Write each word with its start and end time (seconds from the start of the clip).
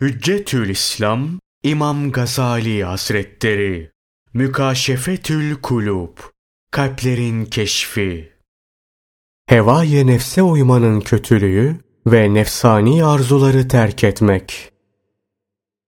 Hüccetül 0.00 0.68
İslam 0.68 1.28
İmam 1.62 2.12
Gazali 2.12 2.84
Hazretleri 2.84 3.90
Mükaşefetül 4.34 5.54
Kulub 5.54 6.18
Kalplerin 6.70 7.44
Keşfi 7.44 8.32
Hevaya 9.46 10.04
nefse 10.04 10.42
uymanın 10.42 11.00
kötülüğü 11.00 11.76
ve 12.06 12.34
nefsani 12.34 13.04
arzuları 13.04 13.68
terk 13.68 14.04
etmek. 14.04 14.72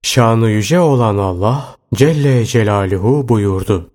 Şanı 0.01 0.49
yüce 0.49 0.79
olan 0.79 1.17
Allah 1.17 1.75
Celle 1.93 2.45
Celaluhu 2.45 3.27
buyurdu. 3.27 3.91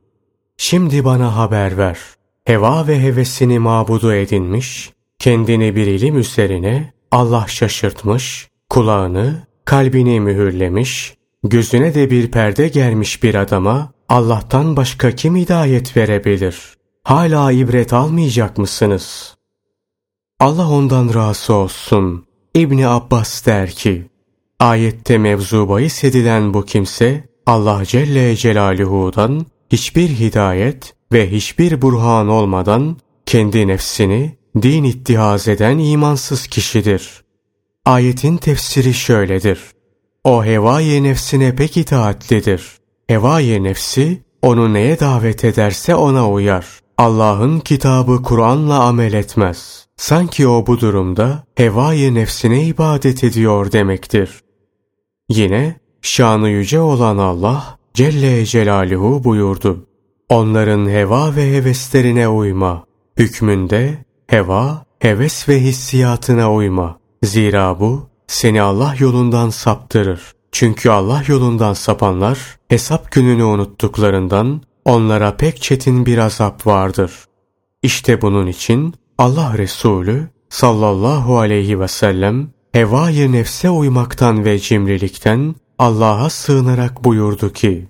Şimdi 0.56 1.04
bana 1.04 1.36
haber 1.36 1.78
ver. 1.78 1.98
Heva 2.44 2.86
ve 2.86 3.02
hevesini 3.02 3.58
mabudu 3.58 4.12
edinmiş, 4.12 4.92
kendini 5.18 5.76
bir 5.76 5.86
ilim 5.86 6.18
üzerine 6.18 6.92
Allah 7.10 7.46
şaşırtmış, 7.48 8.48
kulağını 8.68 9.53
kalbini 9.64 10.20
mühürlemiş, 10.20 11.14
gözüne 11.44 11.94
de 11.94 12.10
bir 12.10 12.30
perde 12.30 12.68
gelmiş 12.68 13.22
bir 13.22 13.34
adama 13.34 13.92
Allah'tan 14.08 14.76
başka 14.76 15.10
kim 15.10 15.36
hidayet 15.36 15.96
verebilir? 15.96 16.74
Hala 17.04 17.52
ibret 17.52 17.92
almayacak 17.92 18.58
mısınız? 18.58 19.34
Allah 20.40 20.70
ondan 20.70 21.14
razı 21.14 21.54
olsun. 21.54 22.24
İbni 22.54 22.88
Abbas 22.88 23.46
der 23.46 23.70
ki, 23.70 24.06
ayette 24.60 25.18
mevzu 25.18 25.68
bahis 25.68 26.04
edilen 26.04 26.54
bu 26.54 26.64
kimse 26.64 27.28
Allah 27.46 27.84
Celle 27.84 28.36
Celaluhu'dan 28.36 29.46
hiçbir 29.72 30.08
hidayet 30.08 30.94
ve 31.12 31.30
hiçbir 31.30 31.82
burhan 31.82 32.28
olmadan 32.28 32.96
kendi 33.26 33.66
nefsini 33.66 34.38
din 34.62 34.84
ittihaz 34.84 35.48
eden 35.48 35.78
imansız 35.78 36.46
kişidir. 36.46 37.23
Ayetin 37.86 38.36
tefsiri 38.36 38.94
şöyledir. 38.94 39.60
O 40.24 40.44
hevai 40.44 41.02
nefsine 41.02 41.56
pek 41.56 41.76
itaatlidir. 41.76 42.72
Hevai 43.06 43.62
nefsi 43.62 44.22
onu 44.42 44.72
neye 44.72 45.00
davet 45.00 45.44
ederse 45.44 45.94
ona 45.94 46.30
uyar. 46.30 46.66
Allah'ın 46.98 47.60
kitabı 47.60 48.22
Kur'an'la 48.22 48.84
amel 48.84 49.12
etmez. 49.12 49.86
Sanki 49.96 50.48
o 50.48 50.66
bu 50.66 50.80
durumda 50.80 51.44
hevai 51.54 52.14
nefsine 52.14 52.64
ibadet 52.64 53.24
ediyor 53.24 53.72
demektir. 53.72 54.40
Yine 55.28 55.80
şanı 56.02 56.48
yüce 56.48 56.80
olan 56.80 57.18
Allah 57.18 57.78
Celle 57.94 58.46
Celaluhu 58.46 59.24
buyurdu. 59.24 59.86
Onların 60.28 60.88
heva 60.88 61.36
ve 61.36 61.52
heveslerine 61.52 62.28
uyma. 62.28 62.84
Hükmünde 63.18 64.04
heva, 64.26 64.84
heves 64.98 65.48
ve 65.48 65.60
hissiyatına 65.60 66.54
uyma. 66.54 67.03
Zira 67.24 67.80
bu 67.80 68.08
seni 68.26 68.62
Allah 68.62 68.94
yolundan 68.98 69.50
saptırır. 69.50 70.34
Çünkü 70.52 70.90
Allah 70.90 71.22
yolundan 71.26 71.72
sapanlar 71.72 72.38
hesap 72.68 73.12
gününü 73.12 73.44
unuttuklarından 73.44 74.62
onlara 74.84 75.36
pek 75.36 75.62
çetin 75.62 76.06
bir 76.06 76.18
azap 76.18 76.66
vardır. 76.66 77.12
İşte 77.82 78.22
bunun 78.22 78.46
için 78.46 78.94
Allah 79.18 79.58
Resulü 79.58 80.28
sallallahu 80.48 81.38
aleyhi 81.38 81.80
ve 81.80 81.88
sellem 81.88 82.48
hevayı 82.72 83.32
nefse 83.32 83.70
uymaktan 83.70 84.44
ve 84.44 84.58
cimrilikten 84.58 85.54
Allah'a 85.78 86.30
sığınarak 86.30 87.04
buyurdu 87.04 87.52
ki 87.52 87.88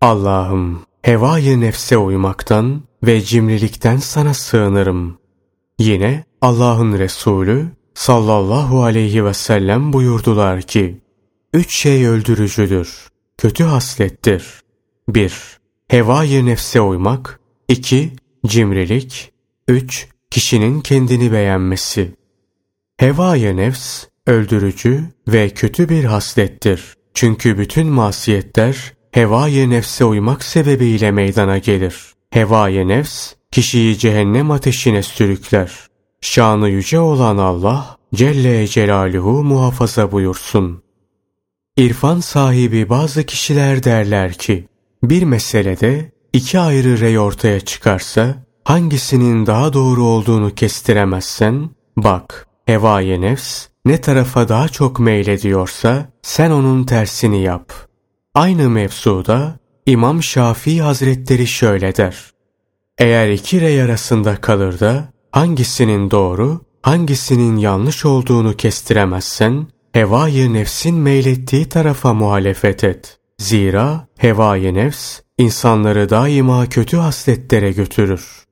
Allah'ım 0.00 0.80
hevayı 1.02 1.60
nefse 1.60 1.98
uymaktan 1.98 2.82
ve 3.02 3.20
cimrilikten 3.20 3.96
sana 3.96 4.34
sığınırım. 4.34 5.18
Yine 5.78 6.24
Allah'ın 6.40 6.98
Resulü 6.98 7.66
sallallahu 7.96 8.82
aleyhi 8.82 9.24
ve 9.24 9.34
sellem 9.34 9.92
buyurdular 9.92 10.62
ki, 10.62 11.00
Üç 11.54 11.76
şey 11.76 12.06
öldürücüdür, 12.06 13.08
kötü 13.38 13.64
haslettir. 13.64 14.44
1. 15.08 15.58
Hevayı 15.88 16.46
nefse 16.46 16.80
uymak. 16.80 17.40
2. 17.68 18.12
Cimrilik. 18.46 19.32
3. 19.68 20.08
Kişinin 20.30 20.80
kendini 20.80 21.32
beğenmesi. 21.32 22.14
Hevayı 22.96 23.56
nefs, 23.56 24.04
öldürücü 24.26 25.04
ve 25.28 25.50
kötü 25.50 25.88
bir 25.88 26.04
haslettir. 26.04 26.94
Çünkü 27.14 27.58
bütün 27.58 27.86
masiyetler 27.86 28.92
hevayı 29.10 29.70
nefse 29.70 30.04
uymak 30.04 30.44
sebebiyle 30.44 31.10
meydana 31.10 31.58
gelir. 31.58 32.14
Hevayı 32.30 32.88
nefs, 32.88 33.32
kişiyi 33.52 33.98
cehennem 33.98 34.50
ateşine 34.50 35.02
sürükler. 35.02 35.72
Şanı 36.20 36.68
yüce 36.68 36.98
olan 36.98 37.38
Allah 37.38 37.96
Celle 38.14 38.66
Celaluhu 38.66 39.44
muhafaza 39.44 40.12
buyursun. 40.12 40.82
İrfan 41.76 42.20
sahibi 42.20 42.88
bazı 42.88 43.24
kişiler 43.26 43.84
derler 43.84 44.32
ki, 44.32 44.68
bir 45.02 45.22
meselede 45.22 46.12
iki 46.32 46.58
ayrı 46.58 47.00
rey 47.00 47.18
ortaya 47.18 47.60
çıkarsa, 47.60 48.34
hangisinin 48.64 49.46
daha 49.46 49.72
doğru 49.72 50.04
olduğunu 50.04 50.54
kestiremezsen, 50.54 51.70
bak, 51.96 52.46
hevaya 52.66 53.18
nefs 53.18 53.66
ne 53.84 54.00
tarafa 54.00 54.48
daha 54.48 54.68
çok 54.68 55.00
meylediyorsa, 55.00 56.08
sen 56.22 56.50
onun 56.50 56.84
tersini 56.84 57.42
yap. 57.42 57.72
Aynı 58.34 58.70
mevzuda 58.70 59.58
İmam 59.86 60.22
Şafii 60.22 60.82
Hazretleri 60.82 61.46
şöyle 61.46 61.96
der. 61.96 62.30
Eğer 62.98 63.28
iki 63.28 63.60
rey 63.60 63.82
arasında 63.82 64.36
kalır 64.36 64.80
da, 64.80 65.12
hangisinin 65.36 66.10
doğru, 66.10 66.60
hangisinin 66.82 67.56
yanlış 67.56 68.04
olduğunu 68.04 68.56
kestiremezsen, 68.56 69.66
hevayı 69.92 70.52
nefsin 70.52 70.94
meylettiği 70.94 71.68
tarafa 71.68 72.14
muhalefet 72.14 72.84
et. 72.84 73.18
Zira 73.38 74.08
hevayı 74.18 74.74
nefs, 74.74 75.20
insanları 75.38 76.10
daima 76.10 76.66
kötü 76.66 76.96
hasletlere 76.96 77.72
götürür. 77.72 78.44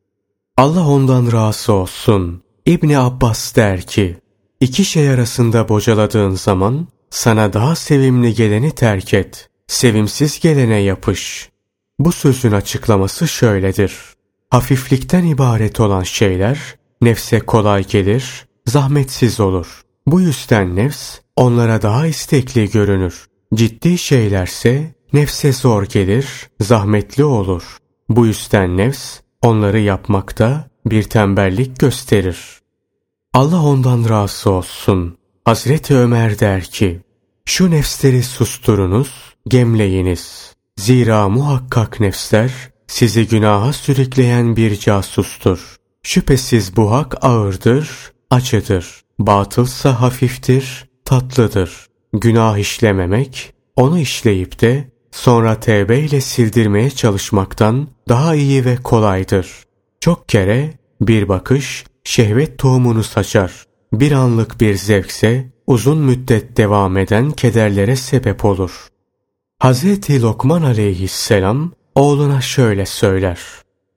Allah 0.56 0.88
ondan 0.88 1.32
razı 1.32 1.72
olsun. 1.72 2.42
İbni 2.66 2.98
Abbas 2.98 3.56
der 3.56 3.82
ki, 3.82 4.16
iki 4.60 4.84
şey 4.84 5.08
arasında 5.08 5.68
bocaladığın 5.68 6.34
zaman, 6.34 6.88
sana 7.10 7.52
daha 7.52 7.76
sevimli 7.76 8.34
geleni 8.34 8.70
terk 8.70 9.14
et. 9.14 9.48
Sevimsiz 9.66 10.40
gelene 10.40 10.78
yapış. 10.78 11.48
Bu 11.98 12.12
sözün 12.12 12.52
açıklaması 12.52 13.28
şöyledir. 13.28 14.13
Hafiflikten 14.50 15.24
ibaret 15.24 15.80
olan 15.80 16.02
şeyler, 16.02 16.58
nefse 17.00 17.40
kolay 17.40 17.84
gelir, 17.84 18.46
zahmetsiz 18.66 19.40
olur. 19.40 19.82
Bu 20.06 20.20
yüzden 20.20 20.76
nefs 20.76 21.18
onlara 21.36 21.82
daha 21.82 22.06
istekli 22.06 22.70
görünür. 22.70 23.26
Ciddi 23.54 23.98
şeylerse 23.98 24.94
nefse 25.12 25.52
zor 25.52 25.82
gelir, 25.82 26.26
zahmetli 26.60 27.24
olur. 27.24 27.78
Bu 28.08 28.26
yüzden 28.26 28.76
nefs 28.76 29.20
onları 29.42 29.80
yapmakta 29.80 30.68
bir 30.86 31.02
tembellik 31.02 31.78
gösterir. 31.78 32.38
Allah 33.32 33.62
ondan 33.62 34.08
razı 34.08 34.50
olsun. 34.50 35.18
Hazreti 35.44 35.96
Ömer 35.96 36.38
der 36.38 36.64
ki, 36.64 37.00
şu 37.44 37.70
nefsleri 37.70 38.22
susturunuz, 38.22 39.34
gemleyiniz. 39.48 40.54
Zira 40.76 41.28
muhakkak 41.28 42.00
nefsler 42.00 42.52
sizi 42.86 43.28
günaha 43.28 43.72
sürükleyen 43.72 44.56
bir 44.56 44.78
casustur. 44.78 45.76
Şüphesiz 46.02 46.76
bu 46.76 46.92
hak 46.92 47.24
ağırdır, 47.24 47.88
acıdır. 48.30 49.04
Batılsa 49.18 50.00
hafiftir, 50.00 50.88
tatlıdır. 51.04 51.86
Günah 52.12 52.58
işlememek, 52.58 53.54
onu 53.76 53.98
işleyip 53.98 54.60
de 54.60 54.92
sonra 55.10 55.60
tevbe 55.60 55.98
ile 56.00 56.20
sildirmeye 56.20 56.90
çalışmaktan 56.90 57.88
daha 58.08 58.34
iyi 58.34 58.64
ve 58.64 58.76
kolaydır. 58.76 59.48
Çok 60.00 60.28
kere 60.28 60.74
bir 61.00 61.28
bakış 61.28 61.84
şehvet 62.04 62.58
tohumunu 62.58 63.02
saçar. 63.02 63.64
Bir 63.92 64.12
anlık 64.12 64.60
bir 64.60 64.74
zevkse 64.74 65.52
uzun 65.66 65.98
müddet 65.98 66.56
devam 66.56 66.96
eden 66.96 67.30
kederlere 67.30 67.96
sebep 67.96 68.44
olur. 68.44 68.88
Hz. 69.62 70.10
Lokman 70.22 70.62
aleyhisselam 70.62 71.72
oğluna 71.94 72.40
şöyle 72.40 72.86
söyler. 72.86 73.40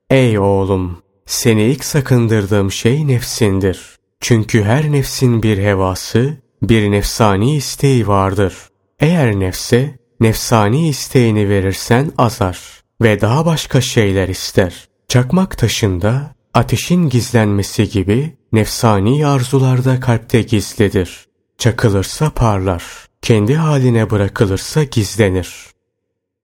Ey 0.09 0.39
oğlum! 0.39 0.97
Seni 1.25 1.63
ilk 1.63 1.85
sakındırdığım 1.85 2.71
şey 2.71 3.07
nefsindir. 3.07 3.97
Çünkü 4.19 4.63
her 4.63 4.91
nefsin 4.91 5.43
bir 5.43 5.57
hevası, 5.57 6.37
bir 6.61 6.91
nefsani 6.91 7.55
isteği 7.55 8.07
vardır. 8.07 8.53
Eğer 8.99 9.39
nefse, 9.39 9.99
nefsani 10.19 10.89
isteğini 10.89 11.49
verirsen 11.49 12.11
azar 12.17 12.59
ve 13.01 13.21
daha 13.21 13.45
başka 13.45 13.81
şeyler 13.81 14.27
ister. 14.27 14.87
Çakmak 15.07 15.57
taşında 15.57 16.35
ateşin 16.53 17.09
gizlenmesi 17.09 17.89
gibi 17.89 18.37
nefsani 18.53 19.27
arzularda 19.27 19.99
kalpte 19.99 20.41
gizlidir. 20.41 21.27
Çakılırsa 21.57 22.29
parlar, 22.29 22.83
kendi 23.21 23.55
haline 23.55 24.09
bırakılırsa 24.09 24.83
gizlenir. 24.83 25.76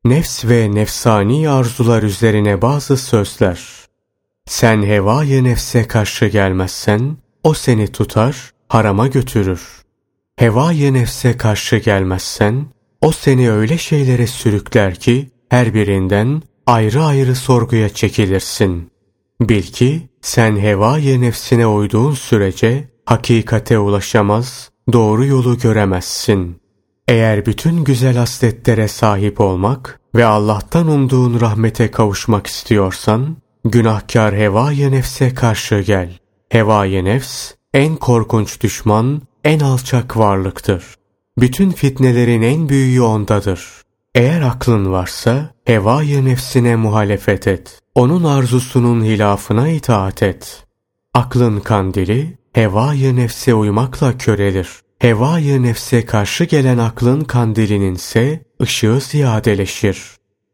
Nefs 0.06 0.46
ve 0.46 0.76
nefsani 0.76 1.50
arzular 1.50 2.04
üzerine 2.04 2.62
bazı 2.62 2.98
sözler 2.98 3.84
sen 4.46 4.84
hevaya 4.84 5.42
nefse 5.42 5.88
karşı 5.88 6.26
gelmezsen 6.26 7.18
o 7.44 7.54
seni 7.54 7.88
tutar, 7.88 8.52
harama 8.70 9.08
götürür. 9.08 9.62
Hevaya 10.36 10.92
nefse 10.92 11.38
karşı 11.38 11.78
gelmezsen, 11.78 12.66
o 13.02 13.12
seni 13.12 13.52
öyle 13.52 13.78
şeylere 13.78 14.28
sürükler 14.28 14.96
ki, 14.96 15.30
her 15.50 15.74
birinden 15.74 16.42
ayrı 16.66 17.04
ayrı 17.04 17.36
sorguya 17.36 17.90
çekilirsin. 17.90 18.92
Bil 19.42 19.64
ki, 19.64 20.10
sen 20.22 20.58
hevaya 20.58 21.20
nefsine 21.20 21.68
uyduğun 21.68 22.14
sürece, 22.14 22.90
hakikate 23.06 23.80
ulaşamaz, 23.80 24.70
doğru 24.94 25.26
yolu 25.26 25.58
göremezsin. 25.58 26.63
Eğer 27.08 27.46
bütün 27.46 27.84
güzel 27.84 28.18
hasletlere 28.18 28.88
sahip 28.88 29.42
olmak 29.42 30.00
ve 30.16 30.26
Allah'tan 30.26 30.88
umduğun 30.88 31.42
rahmete 31.42 31.92
kavuşmak 31.92 32.48
istiyorsan, 32.48 33.38
günahkar 33.66 34.36
hevaya 34.36 34.90
nefse 34.90 35.34
karşı 35.34 35.80
gel. 35.80 36.20
Hevaya 36.50 37.04
nefs, 37.04 37.52
en 37.74 37.96
korkunç 37.96 38.62
düşman, 38.62 39.22
en 39.44 39.60
alçak 39.60 40.18
varlıktır. 40.18 40.84
Bütün 41.38 41.72
fitnelerin 41.72 42.42
en 42.42 42.70
büyüğü 42.70 43.02
ondadır. 43.02 43.82
Eğer 44.16 44.42
aklın 44.42 44.92
varsa, 44.92 45.50
hevaya 45.66 46.22
nefsine 46.22 46.76
muhalefet 46.76 47.48
et. 47.48 47.80
Onun 47.96 48.24
arzusunun 48.24 49.04
hilafına 49.04 49.70
itaat 49.70 50.24
et. 50.24 50.66
Aklın 51.14 51.60
kandili, 51.60 52.38
hevaya 52.54 53.14
nefse 53.14 53.54
uymakla 53.54 54.18
körelir. 54.18 54.83
Hevaya 55.04 55.60
nefse 55.60 56.06
karşı 56.06 56.44
gelen 56.44 56.78
aklın 56.78 57.22
kandilinin 57.22 57.96
ise 57.96 58.44
ışığı 58.62 59.00
ziyadeleşir. 59.02 60.02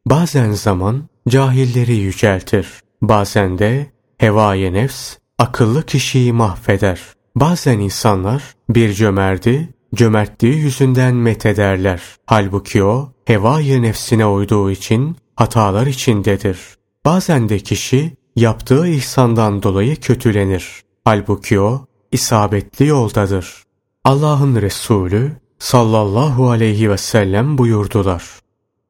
Bazen 0.05 0.51
zaman 0.51 1.09
cahilleri 1.27 1.95
yüceltir. 1.95 2.67
Bazen 3.01 3.59
de 3.59 3.91
hevaya 4.17 4.71
nefs 4.71 5.15
akıllı 5.37 5.85
kişiyi 5.85 6.33
mahveder. 6.33 7.01
Bazen 7.35 7.79
insanlar 7.79 8.43
bir 8.69 8.93
cömerdi, 8.93 9.69
cömertliği 9.95 10.55
yüzünden 10.55 11.15
methederler. 11.15 12.01
Halbuki 12.25 12.83
o 12.83 13.11
hevaya 13.25 13.79
nefsine 13.79 14.25
uyduğu 14.25 14.71
için 14.71 15.17
hatalar 15.35 15.87
içindedir. 15.87 16.59
Bazen 17.05 17.49
de 17.49 17.59
kişi 17.59 18.13
yaptığı 18.35 18.87
ihsandan 18.87 19.63
dolayı 19.63 19.95
kötülenir. 19.95 20.83
Halbuki 21.05 21.59
o 21.59 21.85
isabetli 22.11 22.85
yoldadır. 22.85 23.68
Allah'ın 24.05 24.61
Resulü 24.61 25.31
sallallahu 25.59 26.49
aleyhi 26.49 26.89
ve 26.89 26.97
sellem 26.97 27.57
buyurdular. 27.57 28.23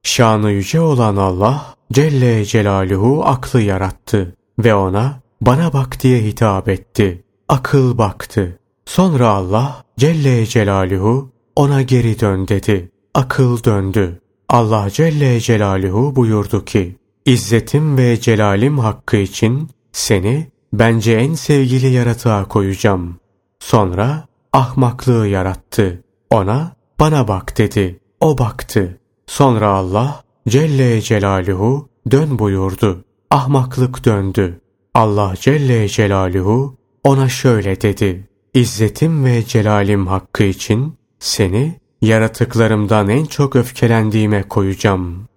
Şanı 0.04 0.52
yüce 0.52 0.82
olan 0.82 1.16
Allah 1.16 1.76
Celle 1.94 2.46
Celaluhu 2.46 3.26
aklı 3.26 3.62
yarattı 3.62 4.36
ve 4.60 4.76
ona 4.76 5.20
bana 5.42 5.74
bak 5.74 6.04
diye 6.04 6.24
hitap 6.24 6.70
etti. 6.70 7.24
Akıl 7.48 7.98
baktı. 7.98 8.60
Sonra 8.86 9.28
Allah 9.28 9.84
Celle 9.98 10.46
Celaluhu 10.46 11.30
ona 11.56 11.82
geri 11.82 12.20
dön 12.20 12.48
dedi. 12.48 12.92
Akıl 13.14 13.64
döndü. 13.64 14.22
Allah 14.50 14.90
Celle 14.90 15.40
Celaluhu 15.40 16.16
buyurdu 16.16 16.66
ki, 16.66 16.96
İzzetim 17.26 17.98
ve 17.98 18.20
celalim 18.20 18.80
hakkı 18.80 19.18
için 19.18 19.70
seni 19.92 20.48
bence 20.74 21.14
en 21.14 21.34
sevgili 21.34 21.88
yaratığa 21.88 22.48
koyacağım. 22.48 23.20
Sonra 23.60 24.29
ahmaklığı 24.54 25.28
yarattı. 25.28 26.04
Ona 26.30 26.75
bana 27.00 27.28
bak 27.28 27.57
dedi. 27.57 28.00
O 28.19 28.38
baktı. 28.38 29.00
Sonra 29.28 29.68
Allah 29.68 30.24
Celle 30.48 31.01
Celaluhu 31.01 31.90
dön 32.12 32.40
buyurdu. 32.40 33.06
Ahmaklık 33.31 34.06
döndü. 34.06 34.62
Allah 34.94 35.34
Celle 35.40 35.88
Celaluhu 35.88 36.78
ona 37.04 37.30
şöyle 37.30 37.81
dedi. 37.81 38.30
İzzetim 38.54 39.25
ve 39.25 39.46
celalim 39.46 40.07
hakkı 40.07 40.44
için 40.44 40.94
seni 41.19 41.80
yaratıklarımdan 42.02 43.10
en 43.10 43.25
çok 43.25 43.56
öfkelendiğime 43.56 44.44
koyacağım. 44.44 45.28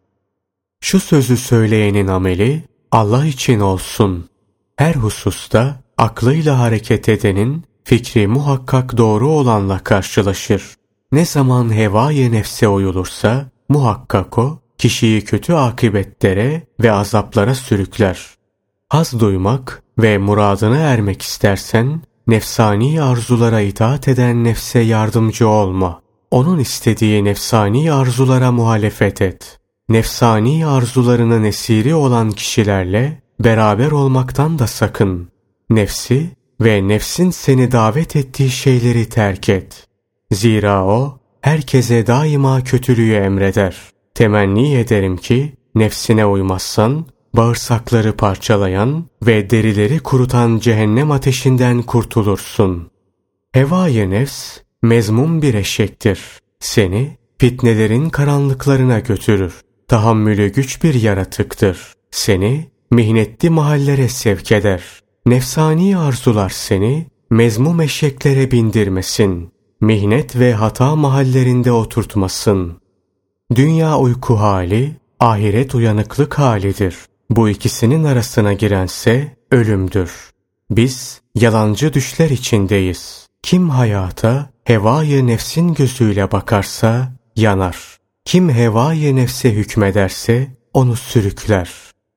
Şu 0.81 1.01
sözü 1.01 1.37
söyleyenin 1.37 2.07
ameli 2.07 2.63
Allah 2.91 3.27
için 3.27 3.61
olsun. 3.61 4.29
Her 4.77 4.95
hususta 4.95 5.81
aklıyla 5.97 6.59
hareket 6.59 7.09
edenin 7.09 7.65
fikri 7.85 8.27
muhakkak 8.27 8.97
doğru 8.97 9.29
olanla 9.29 9.79
karşılaşır. 9.79 10.63
Ne 11.13 11.25
zaman 11.25 11.75
hevaya 11.75 12.31
nefse 12.31 12.69
uyulursa 12.69 13.51
muhakkak 13.69 14.39
o 14.39 14.59
kişiyi 14.79 15.25
kötü 15.25 15.53
akıbetlere 15.53 16.63
ve 16.81 16.93
azaplara 16.93 17.55
sürükler. 17.55 18.27
Haz 18.89 19.21
duymak 19.21 19.83
ve 19.99 20.19
muradına 20.19 20.77
ermek 20.77 21.23
istersen 21.23 22.03
nefsani 22.27 23.03
arzulara 23.03 23.61
itaat 23.61 24.09
eden 24.09 24.45
nefse 24.45 24.79
yardımcı 24.79 25.49
olma. 25.49 26.03
Onun 26.31 26.59
istediği 26.59 27.25
nefsani 27.25 27.93
arzulara 27.93 28.53
muhalefet 28.53 29.23
et. 29.23 29.59
Nefsani 29.89 30.67
arzularının 30.67 31.45
esiri 31.45 31.95
olan 31.95 32.31
kişilerle 32.31 33.23
beraber 33.41 33.91
olmaktan 33.91 34.59
da 34.59 34.67
sakın. 34.67 35.29
Nefsi 35.71 36.31
ve 36.65 36.89
nefsin 36.89 37.31
seni 37.31 37.73
davet 37.73 38.17
ettiği 38.17 38.51
şeyleri 38.51 39.09
terk 39.09 39.49
et. 39.49 39.87
Zira 40.33 40.85
o 40.85 41.19
herkese 41.41 42.07
daima 42.07 42.65
kötülüğü 42.65 43.15
emreder. 43.15 43.77
Temenni 44.15 44.75
ederim 44.75 45.17
ki 45.17 45.53
nefsine 45.75 46.27
uymazsan 46.27 47.07
bağırsakları 47.35 48.17
parçalayan 48.17 49.07
ve 49.27 49.51
derileri 49.51 49.99
kurutan 49.99 50.59
cehennem 50.59 51.11
ateşinden 51.11 51.83
kurtulursun. 51.83 52.91
Hevaya 53.53 54.09
nefs 54.09 54.59
mezmum 54.83 55.43
bir 55.43 55.55
eşektir. 55.55 56.21
Seni 56.61 57.17
fitnelerin 57.39 58.11
karanlıklarına 58.11 58.99
götürür. 58.99 59.55
Tahammülü 59.89 60.53
güç 60.53 60.83
bir 60.83 60.95
yaratıktır. 60.95 61.93
Seni 62.11 62.71
mihnetli 62.91 63.51
mahallere 63.51 64.09
sevk 64.09 64.53
eder. 64.53 65.02
Nefsani 65.27 65.99
arzular 65.99 66.51
seni 66.51 67.07
mezmum 67.31 67.81
eşeklere 67.81 68.51
bindirmesin. 68.51 69.53
Mihnet 69.81 70.37
ve 70.37 70.55
hata 70.55 70.97
mahallerinde 70.97 71.73
oturtmasın. 71.73 72.81
Dünya 73.55 73.99
uyku 73.99 74.35
hali, 74.41 74.97
ahiret 75.21 75.75
uyanıklık 75.75 76.39
halidir. 76.39 76.97
Bu 77.31 77.49
ikisinin 77.49 78.05
arasına 78.05 78.53
girense 78.53 79.37
ölümdür. 79.51 80.31
Biz 80.71 81.21
yalancı 81.35 81.93
düşler 81.93 82.31
içindeyiz. 82.31 83.27
Kim 83.43 83.71
hayata 83.71 84.51
hevayı 84.65 85.27
nefsin 85.27 85.75
gözüyle 85.75 86.33
bakarsa 86.33 87.13
yanar. 87.37 87.97
Kim 88.25 88.51
hevayı 88.51 89.17
nefse 89.17 89.53
hükmederse 89.55 90.49
onu 90.75 90.97
sürükler. 90.97 91.71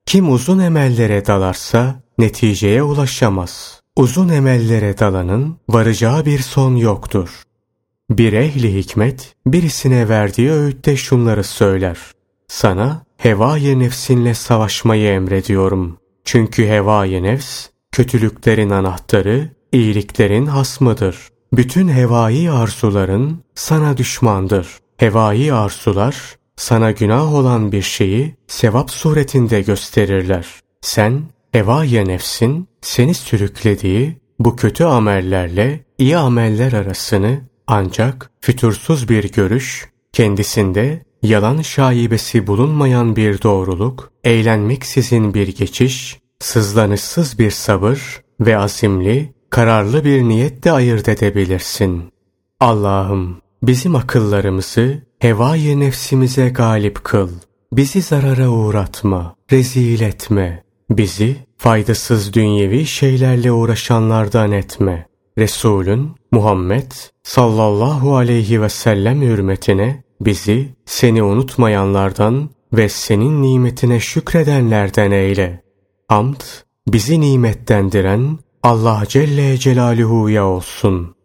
Kim 0.05 0.31
uzun 0.31 0.59
emellere 0.59 1.25
dalarsa 1.25 2.04
neticeye 2.17 2.83
ulaşamaz. 2.83 3.81
Uzun 3.95 4.29
emellere 4.29 4.97
dalanın 4.97 5.57
varacağı 5.69 6.25
bir 6.25 6.39
son 6.39 6.75
yoktur. 6.75 7.43
Bir 8.09 8.33
ehli 8.33 8.75
hikmet 8.75 9.35
birisine 9.45 10.09
verdiği 10.09 10.51
öğütte 10.51 10.95
şunları 10.95 11.43
söyler. 11.43 11.97
Sana 12.47 13.03
hevaya 13.17 13.77
nefsinle 13.77 14.33
savaşmayı 14.33 15.07
emrediyorum. 15.07 15.97
Çünkü 16.25 16.67
hevaya 16.67 17.21
nefs 17.21 17.67
kötülüklerin 17.91 18.69
anahtarı, 18.69 19.49
iyiliklerin 19.71 20.45
hasmıdır. 20.45 21.17
Bütün 21.53 21.87
hevai 21.87 22.51
arzuların 22.51 23.43
sana 23.55 23.97
düşmandır. 23.97 24.67
Hevai 24.97 25.53
arzular 25.53 26.35
sana 26.55 26.91
günah 26.91 27.33
olan 27.33 27.71
bir 27.71 27.81
şeyi 27.81 28.35
sevap 28.47 28.91
suretinde 28.91 29.61
gösterirler. 29.61 30.45
Sen 30.81 31.21
hevaya 31.55 32.03
nefsin 32.03 32.67
seni 32.81 33.13
sürüklediği 33.13 34.17
bu 34.39 34.55
kötü 34.55 34.83
amellerle 34.83 35.85
iyi 35.97 36.17
ameller 36.17 36.73
arasını 36.73 37.41
ancak 37.67 38.31
fütursuz 38.41 39.09
bir 39.09 39.31
görüş, 39.31 39.89
kendisinde 40.13 41.05
yalan 41.21 41.61
şaibesi 41.61 42.47
bulunmayan 42.47 43.15
bir 43.15 43.41
doğruluk, 43.41 44.11
eğlenmeksizin 44.23 45.33
bir 45.33 45.47
geçiş, 45.55 46.19
sızlanışsız 46.39 47.39
bir 47.39 47.51
sabır 47.51 48.21
ve 48.39 48.57
azimli, 48.57 49.33
kararlı 49.49 50.05
bir 50.05 50.23
niyetle 50.23 50.71
ayırt 50.71 51.09
edebilirsin. 51.09 52.03
Allah'ım 52.59 53.41
bizim 53.63 53.95
akıllarımızı 53.95 55.01
hevai 55.19 55.79
nefsimize 55.79 56.49
galip 56.49 57.03
kıl. 57.03 57.29
Bizi 57.73 58.01
zarara 58.01 58.49
uğratma, 58.49 59.35
rezil 59.51 60.01
etme. 60.01 60.65
Bizi 60.89 61.44
faydasız 61.57 62.33
dünyevi 62.33 62.85
şeylerle 62.85 63.51
uğraşanlardan 63.51 64.51
etme. 64.51 65.07
Resulün 65.37 66.11
Muhammed 66.31 66.91
sallallahu 67.23 68.15
aleyhi 68.15 68.61
ve 68.61 68.69
sellem 68.69 69.21
hürmetine 69.21 70.03
bizi 70.21 70.75
seni 70.85 71.23
unutmayanlardan 71.23 72.49
ve 72.73 72.89
senin 72.89 73.41
nimetine 73.41 73.99
şükredenlerden 73.99 75.11
eyle. 75.11 75.63
Hamd 76.07 76.41
bizi 76.87 77.21
nimetlendiren 77.21 78.39
Allah 78.63 79.03
Celle 79.07 79.57
Celaluhu'ya 79.57 80.45
olsun. 80.45 81.15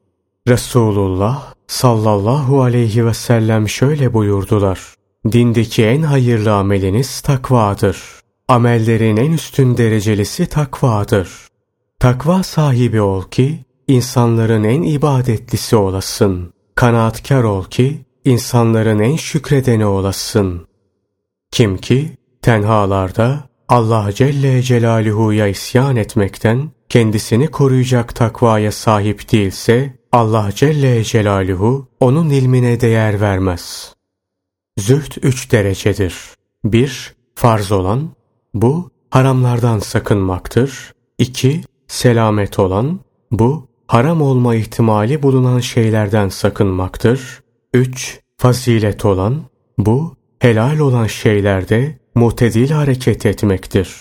Resulullah 0.49 1.55
sallallahu 1.67 2.63
aleyhi 2.63 3.07
ve 3.07 3.15
sellem 3.15 3.69
şöyle 3.69 4.15
buyurdular. 4.15 4.95
Dindeki 5.33 5.85
en 5.85 6.03
hayırlı 6.03 6.55
ameliniz 6.55 7.21
takvadır. 7.21 8.20
Amellerin 8.51 9.17
en 9.17 9.33
üstün 9.33 9.77
derecelisi 9.77 10.47
takvadır. 10.47 11.29
Takva 11.99 12.43
sahibi 12.43 13.01
ol 13.01 13.23
ki 13.23 13.65
insanların 13.89 14.65
en 14.65 14.83
ibadetlisi 14.83 15.77
olasın. 15.77 16.53
Kanaatkar 16.75 17.45
ol 17.45 17.65
ki 17.65 18.05
insanların 18.25 18.99
en 18.99 19.17
şükredeni 19.17 19.87
olasın. 19.87 20.67
Kim 21.51 21.79
ki 21.79 22.11
tenhalarda 22.43 23.49
Allah 23.69 24.13
Celle 24.13 24.63
Celaluhu'ya 24.63 25.47
isyan 25.47 25.97
etmekten 25.97 26.71
kendisini 26.89 27.47
koruyacak 27.51 28.15
takvaya 28.15 28.73
sahip 28.73 29.33
değilse 29.33 29.99
Allah 30.13 30.51
Celle 30.55 31.05
Celaluhu 31.05 31.89
onun 32.01 32.31
ilmine 32.31 32.81
değer 32.81 33.21
vermez. 33.21 33.95
Zühd 34.79 35.13
üç 35.23 35.53
derecedir. 35.53 36.15
Bir, 36.65 37.15
farz 37.35 37.73
olan, 37.73 38.20
bu 38.55 38.91
haramlardan 39.11 39.79
sakınmaktır. 39.79 40.93
İki, 41.19 41.61
selamet 41.89 42.59
olan, 42.59 43.01
bu 43.31 43.69
haram 43.87 44.23
olma 44.23 44.55
ihtimali 44.55 45.23
bulunan 45.23 45.61
şeylerden 45.61 46.29
sakınmaktır. 46.29 47.41
Üç, 47.75 48.21
fazilet 48.37 49.05
olan, 49.05 49.43
bu 49.79 50.17
helal 50.39 50.79
olan 50.79 51.07
şeylerde 51.07 51.99
mutedil 52.15 52.71
hareket 52.71 53.27
etmektir. 53.27 53.97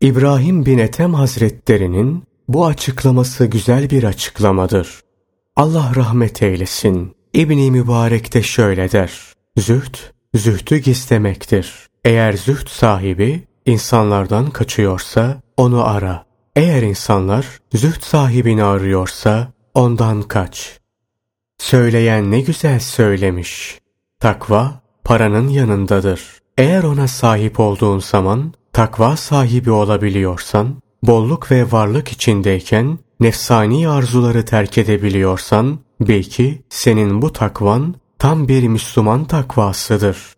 İbrahim 0.00 0.66
bin 0.66 0.78
Ethem 0.78 1.14
Hazretlerinin 1.14 2.22
bu 2.48 2.66
açıklaması 2.66 3.46
güzel 3.46 3.90
bir 3.90 4.04
açıklamadır. 4.04 5.00
Allah 5.56 5.92
rahmet 5.96 6.42
eylesin. 6.42 7.14
İbni 7.34 7.70
Mübarek 7.70 8.34
de 8.34 8.42
şöyle 8.42 8.92
der. 8.92 9.20
Zühd, 9.56 9.94
zühdü 10.34 10.76
gizlemektir. 10.76 11.86
Eğer 12.04 12.32
zühd 12.32 12.68
sahibi 12.68 13.44
insanlardan 13.66 14.50
kaçıyorsa 14.50 15.42
onu 15.56 15.84
ara. 15.88 16.24
Eğer 16.56 16.82
insanlar 16.82 17.46
zühd 17.72 18.00
sahibini 18.00 18.64
arıyorsa 18.64 19.52
ondan 19.74 20.22
kaç. 20.22 20.80
Söyleyen 21.58 22.30
ne 22.30 22.40
güzel 22.40 22.80
söylemiş. 22.80 23.78
Takva 24.20 24.80
paranın 25.04 25.48
yanındadır. 25.48 26.38
Eğer 26.58 26.82
ona 26.82 27.08
sahip 27.08 27.60
olduğun 27.60 27.98
zaman 27.98 28.54
takva 28.72 29.16
sahibi 29.16 29.70
olabiliyorsan, 29.70 30.82
bolluk 31.02 31.50
ve 31.50 31.72
varlık 31.72 32.08
içindeyken 32.08 32.98
nefsani 33.20 33.88
arzuları 33.88 34.44
terk 34.44 34.78
edebiliyorsan, 34.78 35.78
belki 36.00 36.62
senin 36.68 37.22
bu 37.22 37.32
takvan 37.32 37.94
tam 38.18 38.48
bir 38.48 38.68
Müslüman 38.68 39.24
takvasıdır. 39.24 40.34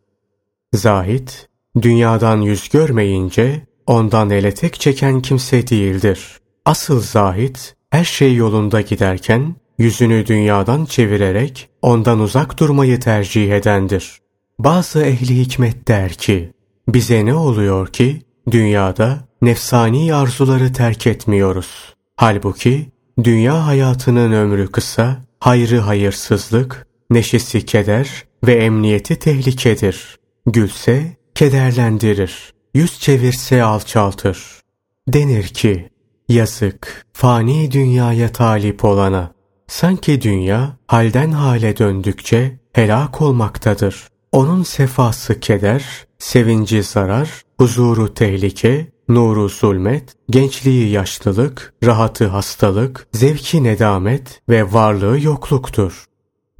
Zahit, 0.74 1.48
dünyadan 1.82 2.40
yüz 2.40 2.68
görmeyince 2.68 3.66
ondan 3.86 4.30
ele 4.30 4.54
tek 4.54 4.80
çeken 4.80 5.20
kimse 5.20 5.68
değildir. 5.68 6.38
Asıl 6.64 7.00
zahit, 7.00 7.74
her 7.90 8.04
şey 8.04 8.34
yolunda 8.34 8.80
giderken 8.80 9.54
yüzünü 9.78 10.26
dünyadan 10.26 10.84
çevirerek 10.84 11.68
ondan 11.82 12.20
uzak 12.20 12.58
durmayı 12.58 13.00
tercih 13.00 13.52
edendir. 13.52 14.20
Bazı 14.58 15.02
ehli 15.02 15.36
hikmet 15.36 15.88
der 15.88 16.12
ki, 16.12 16.52
bize 16.88 17.26
ne 17.26 17.34
oluyor 17.34 17.86
ki 17.86 18.22
dünyada 18.50 19.18
nefsani 19.42 20.14
arzuları 20.14 20.72
terk 20.72 21.06
etmiyoruz. 21.06 21.94
Halbuki 22.16 22.86
dünya 23.24 23.66
hayatının 23.66 24.32
ömrü 24.32 24.66
kısa, 24.66 25.16
hayrı 25.40 25.78
hayırsızlık, 25.78 26.86
neşesi 27.10 27.66
keder 27.66 28.24
ve 28.46 28.54
emniyeti 28.54 29.18
tehlikedir. 29.18 30.16
Gülse 30.46 31.16
kederlendirir, 31.36 32.52
yüz 32.74 33.00
çevirse 33.00 33.62
alçaltır. 33.62 34.60
Denir 35.08 35.44
ki, 35.44 35.88
yazık 36.28 37.06
fani 37.12 37.72
dünyaya 37.72 38.32
talip 38.32 38.84
olana. 38.84 39.32
Sanki 39.66 40.22
dünya 40.22 40.76
halden 40.86 41.30
hale 41.30 41.78
döndükçe 41.78 42.58
helak 42.72 43.22
olmaktadır. 43.22 44.08
Onun 44.32 44.62
sefası 44.62 45.40
keder, 45.40 45.84
sevinci 46.18 46.82
zarar, 46.82 47.30
huzuru 47.58 48.14
tehlike, 48.14 48.86
nuru 49.08 49.48
zulmet, 49.48 50.14
gençliği 50.30 50.90
yaşlılık, 50.90 51.74
rahatı 51.84 52.26
hastalık, 52.26 53.06
zevki 53.12 53.64
nedamet 53.64 54.40
ve 54.48 54.72
varlığı 54.72 55.20
yokluktur. 55.20 56.04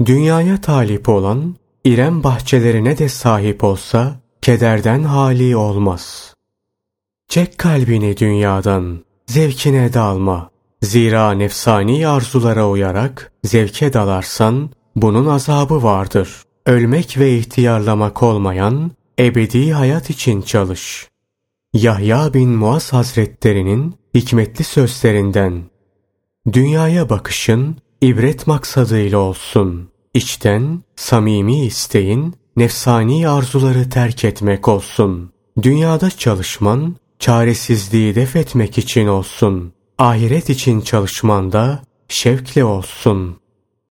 Dünyaya 0.04 0.60
talip 0.60 1.08
olan, 1.08 1.56
İrem 1.84 2.24
bahçelerine 2.24 2.98
de 2.98 3.08
sahip 3.08 3.64
olsa, 3.64 4.25
kederden 4.46 5.02
hali 5.02 5.56
olmaz. 5.56 6.34
Çek 7.28 7.58
kalbini 7.58 8.16
dünyadan, 8.16 9.04
zevkine 9.26 9.92
dalma. 9.92 10.50
Zira 10.82 11.32
nefsani 11.32 12.08
arzulara 12.08 12.68
uyarak 12.68 13.32
zevke 13.44 13.92
dalarsan, 13.92 14.70
bunun 14.96 15.26
azabı 15.26 15.82
vardır. 15.82 16.42
Ölmek 16.66 17.18
ve 17.18 17.38
ihtiyarlamak 17.38 18.22
olmayan, 18.22 18.90
ebedi 19.18 19.72
hayat 19.72 20.10
için 20.10 20.42
çalış. 20.42 21.08
Yahya 21.74 22.34
bin 22.34 22.48
Muaz 22.50 22.92
Hazretlerinin 22.92 23.94
hikmetli 24.14 24.64
sözlerinden 24.64 25.62
Dünyaya 26.52 27.08
bakışın 27.08 27.76
ibret 28.00 28.46
maksadıyla 28.46 29.18
olsun. 29.18 29.88
İçten, 30.14 30.82
samimi 30.96 31.66
isteğin, 31.66 32.34
nefsani 32.56 33.28
arzuları 33.28 33.90
terk 33.90 34.24
etmek 34.24 34.68
olsun. 34.68 35.30
Dünyada 35.62 36.10
çalışman, 36.10 36.96
çaresizliği 37.18 38.14
def 38.14 38.36
etmek 38.36 38.78
için 38.78 39.06
olsun. 39.06 39.72
Ahiret 39.98 40.50
için 40.50 40.80
çalışman 40.80 41.52
da 41.52 41.82
şevkle 42.08 42.64
olsun.'' 42.64 43.45